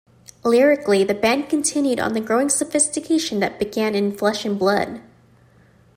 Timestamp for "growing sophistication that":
2.21-3.59